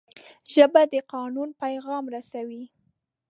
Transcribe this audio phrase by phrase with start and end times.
[0.53, 2.63] ژبه د قانون پیغام رسوي